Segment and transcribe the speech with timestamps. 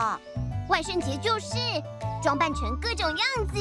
[0.00, 0.18] 么？
[0.68, 1.56] 万圣节就是
[2.22, 3.58] 装扮成各种样子、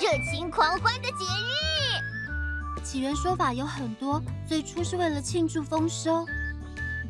[0.00, 2.82] 热情狂欢的节日。
[2.82, 6.24] 起源说法有很多，最初是为了庆祝丰收，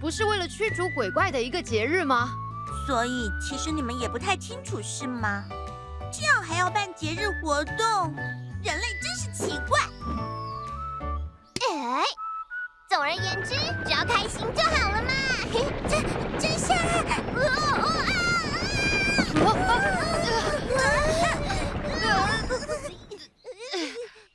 [0.00, 2.30] 不是为了驱逐鬼怪的一个节日吗？
[2.86, 5.44] 所以其实你们也不太清楚，是吗？
[6.10, 8.14] 这样还要办节日活动，
[8.64, 9.78] 人类真是奇怪。
[11.68, 12.02] 哎，
[12.88, 15.12] 总而言之，只要开心就好了嘛。
[15.88, 16.02] 真
[16.38, 17.42] 真相，哦
[17.82, 17.84] 哦！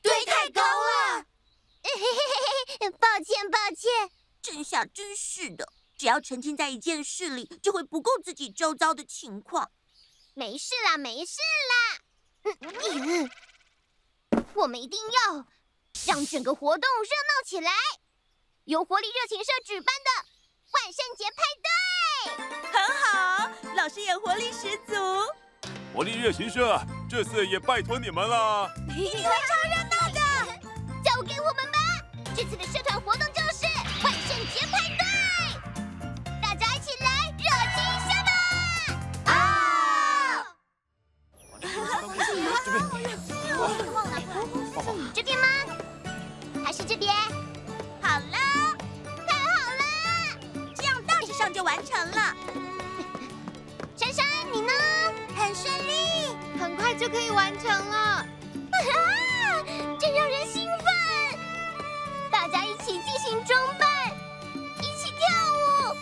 [0.02, 1.24] 堆太高了，
[2.90, 4.10] 抱歉抱歉。
[4.42, 9.72] 真相真是的，只要沉浸在一件事里，就会不顾自己周遭的情况。
[10.34, 12.00] 没事啦，没事啦。
[12.62, 13.30] 嗯，
[14.56, 15.46] 我们一定要
[16.08, 17.72] 让整个活动热闹起来。
[18.64, 20.10] 由活力热情社举办的
[20.72, 21.70] 万圣节派对，
[22.72, 24.94] 很好，老师也活力十足。
[25.94, 30.20] 活力热情社这次也拜托你们了，一定会超热闹的。
[31.04, 31.61] 交给我们吧，
[32.36, 33.66] 这次的社团活动就是
[34.04, 35.04] 万圣节派对。
[36.42, 37.44] 大家一起来热
[37.76, 38.32] 情相吧！
[39.26, 39.34] 啊
[45.14, 45.46] 这边吗？
[46.66, 47.14] 还是这边？
[48.02, 48.38] 好了，
[49.28, 49.46] 太好
[49.78, 49.84] 了，
[50.76, 52.36] 这样大致上就完成了。
[53.96, 54.72] 珊珊，你呢？
[55.36, 57.98] 很顺利，很快就可以完成了。
[57.98, 58.26] 啊，
[60.00, 60.61] 真让人兴奋！
[62.42, 63.88] 大家一起进行装扮，
[64.80, 65.22] 一起跳
[65.54, 65.96] 舞，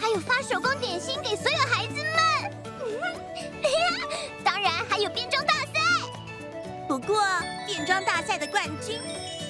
[0.00, 2.16] 还有发手工点心给所有孩子们。
[4.42, 5.68] 当然还有变装大赛。
[6.88, 7.22] 不过，
[7.66, 8.98] 变装大赛的冠军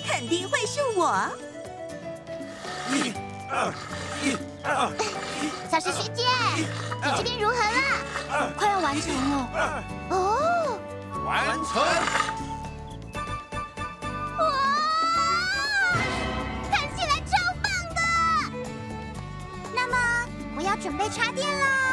[0.05, 1.31] 肯定会是我。
[2.91, 3.13] 一、
[3.49, 3.73] 二、
[4.25, 4.91] 一、二、
[5.41, 5.71] 一。
[5.71, 6.25] 小石学姐，
[7.05, 8.53] 你这边如何了？
[8.59, 9.85] 快要完成了。
[10.11, 10.77] 哦，
[11.25, 11.87] 完成。
[20.81, 21.86] 准备插电了。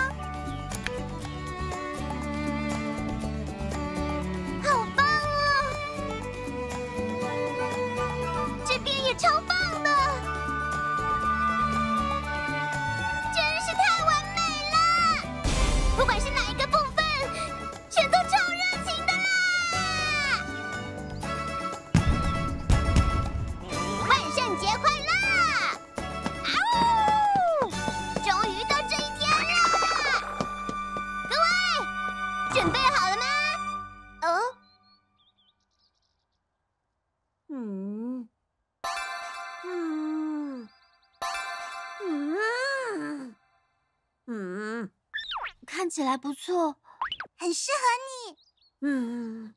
[45.94, 46.76] 起来不错，
[47.38, 47.78] 很适合
[48.32, 48.38] 你。
[48.82, 49.56] 嗯，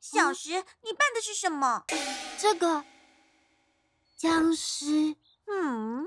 [0.00, 1.84] 小石，嗯、你扮的是什么？
[2.38, 2.82] 这个
[4.16, 4.86] 僵尸。
[5.46, 6.06] 嗯，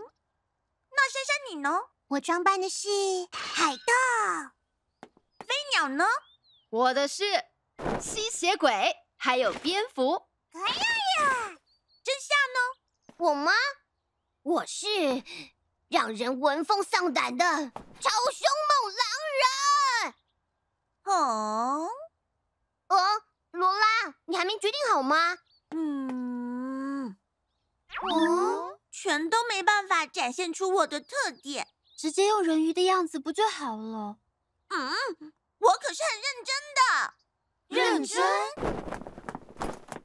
[0.90, 1.80] 那珊珊你呢？
[2.08, 2.88] 我装扮的是
[3.32, 5.08] 海盗。
[5.42, 6.06] 飞鸟呢？
[6.72, 7.24] 我的是
[8.02, 10.28] 吸血鬼，还有蝙蝠。
[10.54, 10.66] 哎呀
[11.20, 11.56] 呀！
[12.04, 13.16] 真相呢？
[13.18, 13.52] 我吗？
[14.42, 14.88] 我是
[15.88, 18.50] 让人闻风丧胆的超凶
[18.82, 19.06] 猛狼
[19.40, 19.67] 人。
[21.08, 21.90] 哦，
[22.90, 22.98] 哦，
[23.52, 25.38] 罗拉，你还没决定好吗？
[25.70, 27.18] 嗯，
[28.02, 31.68] 哦，全都没办法展现出我的特点，
[31.98, 34.18] 直接用人鱼的样子不就好了？
[34.70, 34.94] 嗯，
[35.60, 37.14] 我可是很认真的，
[37.68, 38.22] 认真。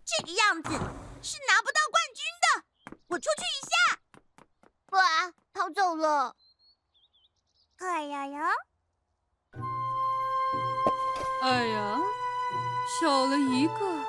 [0.04, 0.70] 这个样子
[1.22, 2.46] 是拿不到冠军的。
[3.08, 3.72] 我出去一下。
[4.90, 6.36] 哇，逃走了。
[7.78, 8.52] 哎呀呀！
[11.42, 11.98] 哎呀，
[13.00, 14.04] 少了一个，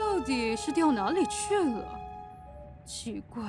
[0.00, 2.00] 到底是掉哪里去了？
[2.84, 3.42] 奇怪。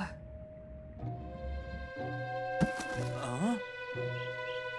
[3.20, 3.56] 啊？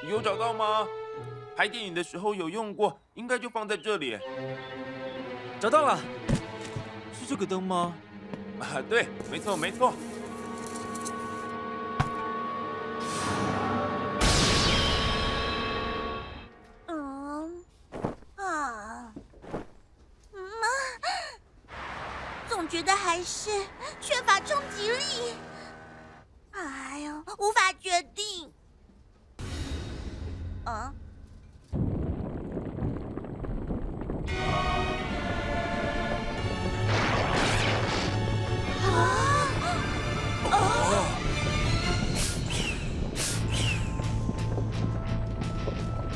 [0.09, 0.87] 有找到吗？
[1.53, 4.17] 拍电影的时候有用过，应该就放在这里。
[5.59, 5.99] 找到了，
[7.11, 7.93] 是这个灯吗？
[8.61, 9.91] 啊，对，没错，没错。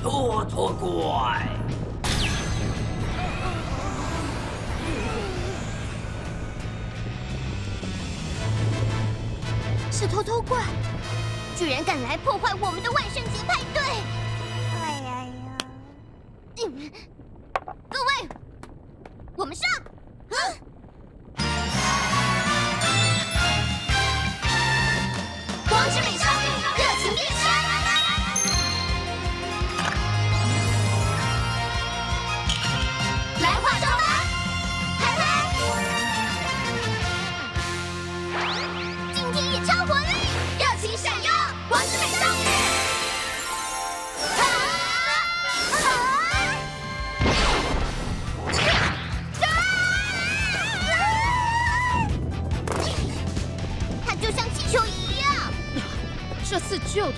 [0.01, 1.48] 拖拖怪。
[9.92, 10.63] 是偷偷怪，
[11.56, 13.59] 居然敢来破坏我们的万圣节派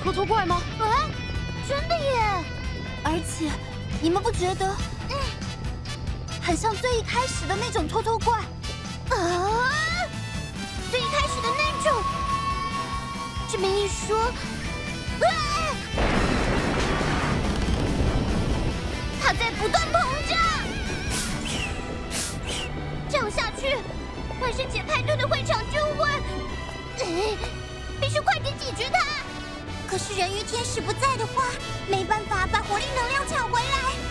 [0.03, 0.61] 偷偷怪吗？
[0.79, 1.07] 啊，
[1.65, 2.43] 真的耶！
[3.05, 3.49] 而且，
[4.01, 4.67] 你们不觉得，
[5.09, 5.15] 嗯
[6.41, 8.37] 很像最一开始的那种偷偷怪？
[8.37, 9.71] 啊，
[10.91, 12.03] 最一开始的那种。
[13.49, 15.25] 这么一说，啊，
[19.21, 19.93] 它在不断膨
[20.27, 20.37] 胀。
[23.07, 23.77] 这样下去，
[24.41, 26.09] 万圣节派对的会场就会……
[28.01, 28.99] 必须快点解决它。
[29.93, 31.43] 可是人鱼天使不在的话，
[31.87, 34.02] 没办法把活力能量抢回来。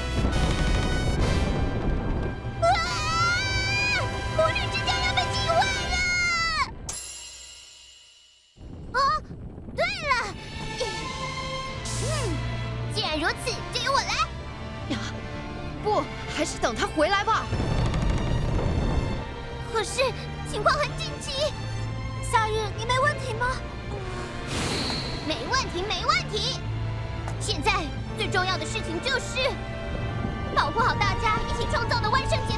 [31.73, 32.52] 创造的万圣节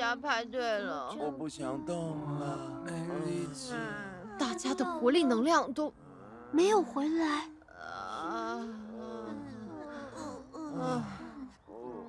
[0.00, 1.14] 不要参加派对了。
[1.18, 2.92] 我不想动了，没
[3.26, 3.74] 力气。
[4.38, 5.92] 大家的活力能量都
[6.50, 7.50] 没有回来。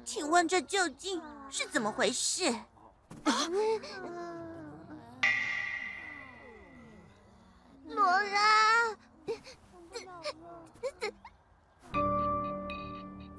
[0.05, 2.45] 请问这究竟是怎么回事？
[7.89, 8.95] 罗拉，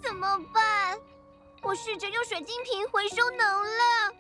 [0.02, 0.98] 怎么办？
[1.62, 4.14] 我试着用水晶瓶回收能量，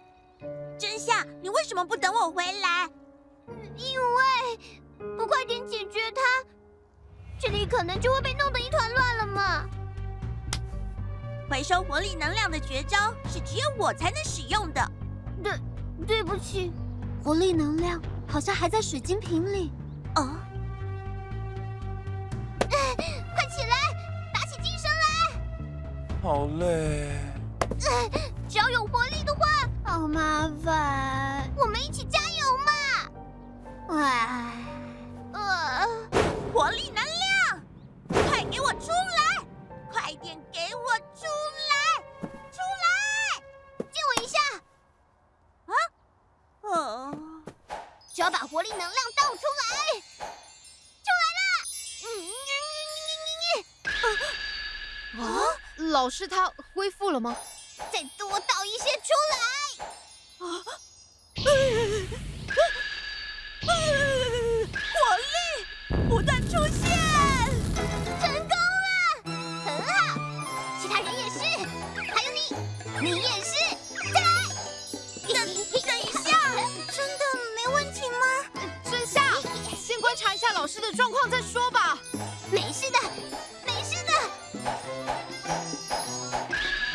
[1.02, 2.88] 真相，你为什么不等我回来？
[3.76, 6.20] 因为不快点解决它，
[7.40, 9.68] 这里可能就会被弄得一团乱了嘛。
[11.50, 14.92] 回收活力能量的绝招是只有我才能使用的。
[15.42, 15.52] 对，
[16.06, 16.72] 对不起。
[17.24, 19.72] 活力能量好像还在水晶瓶里。
[20.14, 20.36] 哦，
[22.60, 22.68] 快
[23.48, 23.76] 起来，
[24.32, 26.22] 打起精神来！
[26.22, 27.10] 好累。
[28.48, 29.21] 只要有活力
[29.92, 31.52] 好麻烦。
[31.54, 32.72] 我们一起加油嘛！
[33.90, 34.50] 唉，
[35.34, 35.86] 呃，
[36.50, 37.62] 活力能量，
[38.08, 39.46] 快给我出来！
[39.92, 41.26] 快点给我出
[41.68, 42.02] 来！
[42.22, 43.44] 出来！
[43.92, 44.38] 借我一下。
[45.66, 45.74] 啊？
[46.62, 47.14] 哦，
[48.14, 50.24] 只要把活力能量倒出来，出
[51.20, 51.44] 来了！
[52.06, 52.08] 嗯
[52.40, 52.50] 嗯
[53.52, 53.64] 嗯
[55.12, 55.28] 嗯嗯啊，
[55.76, 57.36] 老师他恢复了吗？
[80.12, 81.96] 观察一下老师的状况再说吧。
[82.50, 82.98] 没事的，
[83.64, 84.12] 没事的。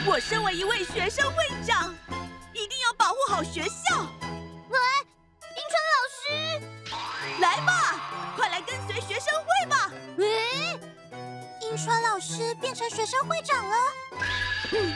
[0.06, 1.96] 我身为一位学生会长，
[2.54, 4.06] 一定要保护好学校。
[4.70, 4.78] 喂，
[5.50, 6.62] 英川老师，
[7.42, 8.00] 来吧，
[8.36, 9.92] 快来跟随学生会吧。
[10.18, 10.80] 喂，
[11.62, 13.76] 英川老师变成学生会长了。
[14.74, 14.94] 嗯，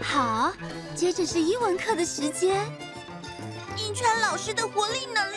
[0.00, 0.52] 好，
[0.94, 2.64] 接着是英文课的时间。
[3.76, 5.33] 英川老师的活力能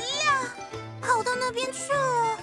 [1.27, 2.39] 到那边去了。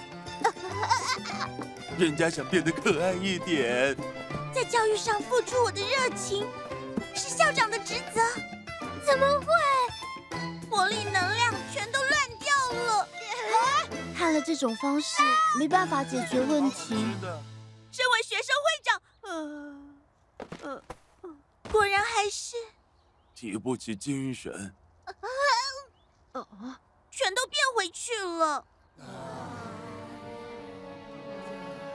[1.97, 3.97] 人家想变得可爱一点，
[4.53, 6.47] 在教育上付出我的热情，
[7.15, 8.21] 是校长的职责。
[9.03, 9.47] 怎么会？
[10.69, 13.07] 活力能量全都乱掉了。
[14.15, 15.23] 看了这种方式，
[15.57, 16.95] 没办法解决问题。
[17.91, 19.81] 身为学生会长，呃
[20.61, 20.83] 呃，
[21.71, 22.55] 果然还是
[23.33, 24.75] 提不起精神。
[26.33, 26.45] 呃，
[27.09, 28.65] 全都变回去了。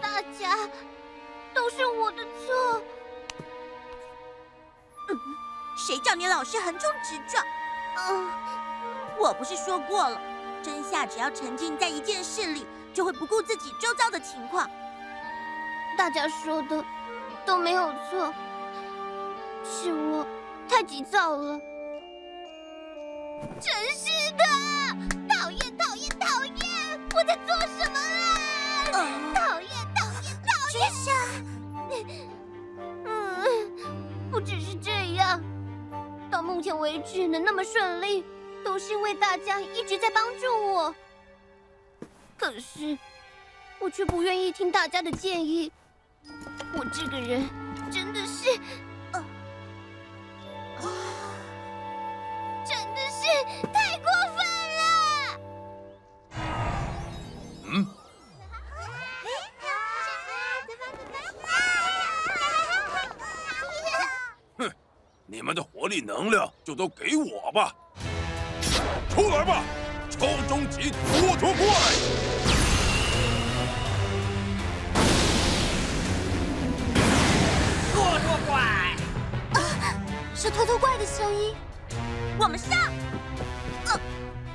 [0.00, 0.69] 大家
[1.54, 2.83] 都是我的错。
[5.09, 5.19] 嗯，
[5.76, 7.45] 谁叫你老是横冲直撞？
[8.09, 8.30] 嗯，
[9.19, 10.21] 我不是说过了，
[10.62, 14.71] 真夏只要沉浸在一件事里，就会不顾自己周遭的情况。
[15.99, 16.85] 大家说的
[17.45, 18.33] 都没有错，
[19.64, 20.26] 是我
[20.69, 21.61] 太急躁了。
[23.61, 24.70] 真是的！
[27.21, 27.99] 我在做什么
[28.99, 29.05] 啊？
[29.35, 30.81] 讨厌讨厌讨厌！
[30.81, 31.12] 真夏，
[33.05, 33.11] 嗯，
[34.31, 35.39] 不只是这样，
[36.31, 38.25] 到目前为止能那么顺利，
[38.65, 40.95] 都是因为大家一直在帮助我。
[42.39, 42.97] 可是，
[43.79, 45.71] 我却不愿意听大家的建议。
[46.73, 47.47] 我这个人
[47.93, 48.59] 真的是，
[65.90, 67.75] 力能量就都给我吧。
[69.11, 69.62] 出来吧，
[70.09, 71.66] 超终极拖拖怪！
[80.35, 81.54] 是拖拖怪的声音，
[82.38, 82.78] 我们上！
[83.85, 84.00] 啊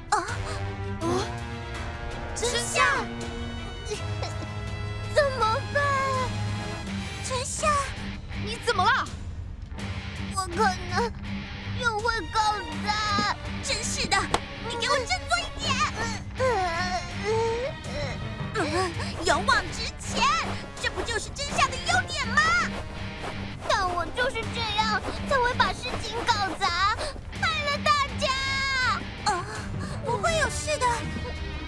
[0.09, 1.07] 啊啊！
[2.33, 3.05] 真夏，
[5.13, 5.83] 怎么办？
[7.23, 7.67] 真夏，
[8.43, 9.07] 你怎么了？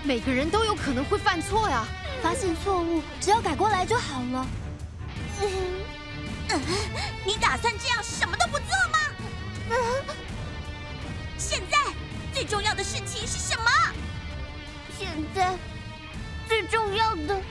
[0.07, 1.85] 每个人都有可能会犯错呀，
[2.23, 4.47] 发现错误只要改过来就好了。
[5.41, 5.51] 嗯，
[6.47, 6.61] 嗯，
[7.25, 8.99] 你打算这样什么都不做吗？
[9.69, 9.75] 嗯，
[11.37, 11.77] 现在
[12.33, 13.69] 最重要的事情是什么？
[14.97, 15.57] 现在
[16.47, 17.41] 最重要的。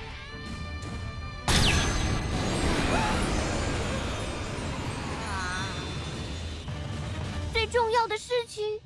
[7.52, 8.80] 最重要的事情，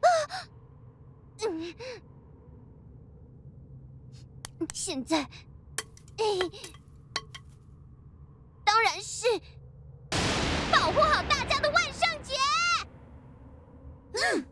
[0.00, 0.06] 啊，
[1.42, 1.74] 嗯，
[4.72, 5.22] 现在，
[6.16, 6.24] 哎，
[8.64, 9.26] 当然是。
[10.72, 12.34] 保护好大家的万圣节。
[14.12, 14.44] 嗯，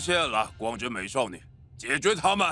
[0.00, 1.38] 出现了，光之美少女，
[1.76, 2.48] 解决他们！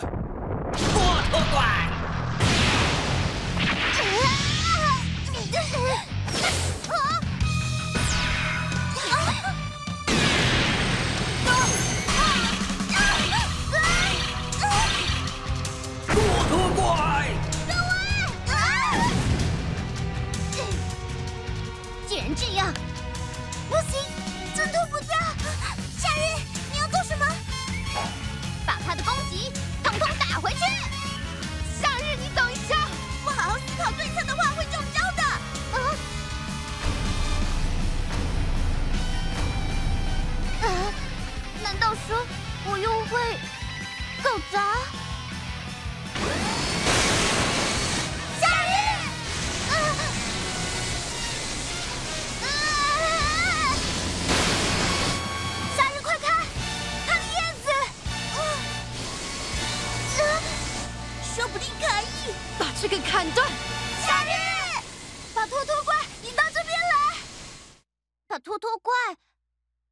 [68.80, 68.94] 怪。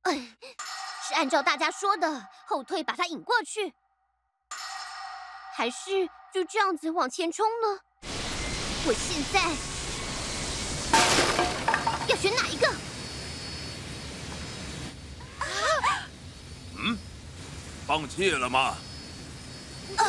[0.02, 0.36] 哎，
[1.06, 3.74] 是按照大家说的，后退把他引过去，
[5.56, 7.80] 还是就这样子往前冲呢？
[8.86, 9.40] 我现在
[12.08, 12.72] 要选哪一个？
[16.78, 16.96] 嗯，
[17.86, 18.76] 放弃了吗？
[19.96, 20.04] 啊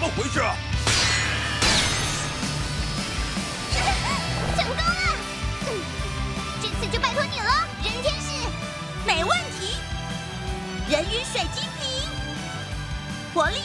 [0.00, 0.54] 怎么回事啊？
[4.56, 4.82] 成功了！
[6.62, 8.26] 这次就拜托你了，人天使。
[9.04, 9.74] 没问题。
[10.88, 11.90] 人鱼水晶瓶，
[13.34, 13.58] 活力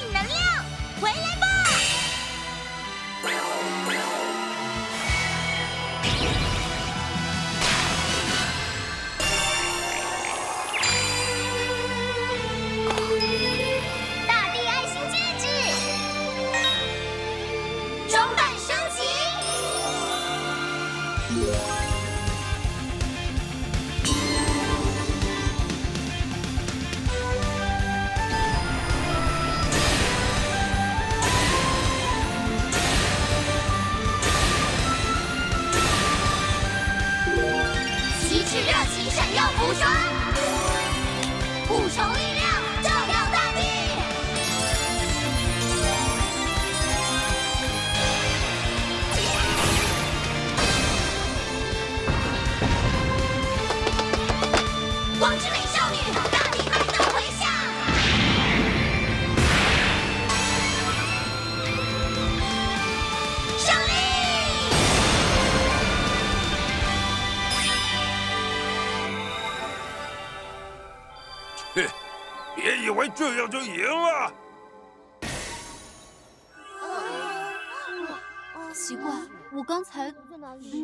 [78.85, 79.09] 奇怪，
[79.53, 80.13] 我刚才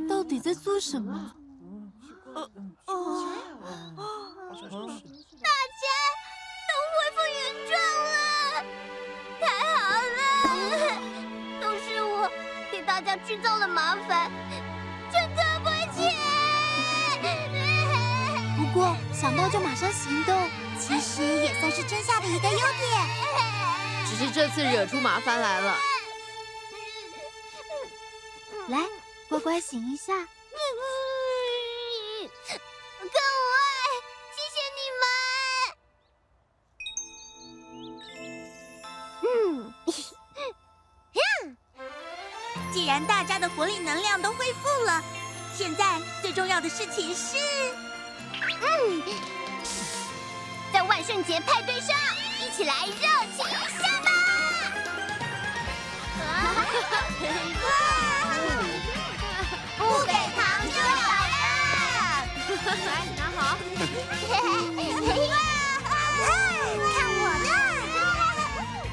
[0.07, 1.35] 到底在做什么？
[2.23, 2.37] 大
[5.75, 5.83] 家
[6.69, 7.75] 都恢复原状
[8.07, 8.11] 了，
[9.41, 9.43] 太
[9.75, 9.77] 好
[10.15, 10.23] 了！
[11.59, 12.31] 都是我
[12.71, 14.31] 给大家制造了麻烦，
[15.11, 15.99] 真对不起。
[18.55, 20.49] 不过想到就马上行动。
[20.79, 22.65] 其实也算是真夏的一个优点，
[24.07, 25.75] 只是这次惹出麻烦来了。
[28.69, 28.77] 来，
[29.27, 30.13] 乖乖醒一下。
[30.13, 30.21] 各
[33.03, 33.09] 位，
[34.35, 35.03] 谢谢你们。
[39.25, 39.73] 嗯，
[42.71, 45.03] 既然大家的活力能量都恢复了，
[45.55, 47.37] 现在最重要的事情是，
[48.61, 49.01] 嗯。
[50.71, 51.97] 在万圣节派对上，
[52.39, 52.93] 一起来热
[53.35, 53.51] 情一
[53.81, 54.11] 下吧！
[59.77, 61.37] 不给糖就捣蛋！
[62.85, 63.39] 来，拿好。
[66.93, 67.47] 看我的！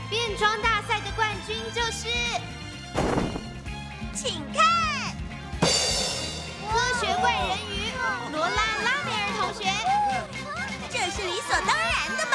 [0.09, 2.09] 变装大赛的冠军就是，
[4.15, 4.57] 请看，
[5.61, 7.93] 科学怪人鱼
[8.33, 9.61] 罗拉拉梅尔同学。
[10.91, 12.35] 这是理所当然的吧？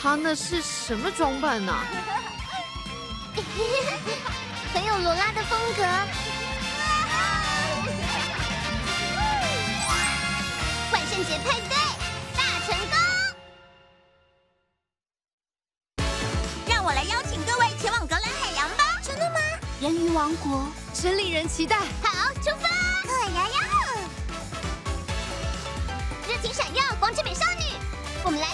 [0.00, 1.74] 他那是什么装扮呢？
[4.74, 5.82] 很有罗拉的风格。
[10.92, 11.76] 万圣节派对
[12.36, 12.96] 大成功。
[16.66, 19.00] 让我来邀请各位前往格兰海洋吧。
[19.02, 19.40] 真的吗？
[19.80, 20.68] 人鱼王国。
[21.00, 22.68] 真令人期待好出发。
[23.20, 23.58] 懒羊羊
[26.26, 27.62] 热情闪耀光之美少女
[28.24, 28.48] 我们来